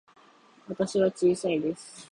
[0.67, 2.09] 私は小さいです。